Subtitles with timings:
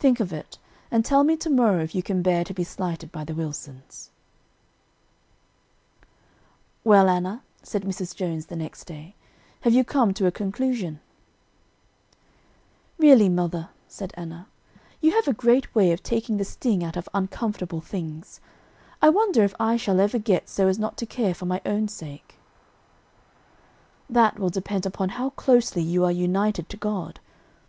[0.00, 0.58] Think of it,
[0.90, 4.10] and tell me to morrow if you can bear to be slighted by the Wilsons."
[6.82, 8.16] [Illustration: "Well, Anna, have you come to a conclusion?"] "Well, Anna," said Mrs.
[8.16, 9.14] Jones the next day,
[9.60, 10.98] "have you come to a conclusion?"
[12.98, 14.48] "Really, mother," said Anna,
[15.00, 18.40] "you have a great way of taking the sting out of uncomfortable things.
[19.00, 21.86] I wonder if I shall ever get so as not to care for my own
[21.86, 22.34] sake."
[24.10, 27.20] "That will depend upon how closely you are united to God.